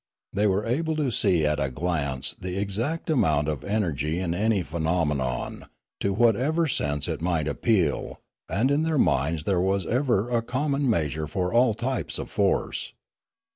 They 0.33 0.47
were 0.47 0.65
able 0.65 0.95
to 0.95 1.11
see 1.11 1.45
at 1.45 1.59
a 1.59 1.69
glance 1.69 2.35
the 2.39 2.57
exact 2.57 3.07
amount 3.11 3.47
of 3.47 3.63
energy 3.63 4.17
in 4.19 4.33
any 4.33 4.63
phenomenon, 4.63 5.67
to 5.99 6.11
what 6.11 6.35
ever 6.35 6.65
sense 6.67 7.07
it 7.07 7.21
might 7.21 7.47
appeal, 7.47 8.19
and 8.49 8.71
in 8.71 8.81
their 8.81 8.97
minds 8.97 9.43
there 9.43 9.61
was 9.61 9.85
ever 9.85 10.31
a 10.31 10.41
common 10.41 10.89
measure 10.89 11.27
for 11.27 11.53
all 11.53 11.75
types 11.75 12.17
of 12.17 12.31
force. 12.31 12.93